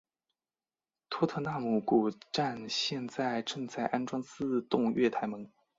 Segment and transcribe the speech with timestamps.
[1.11, 5.47] 托特纳姆谷站现在正在安装自动月台门。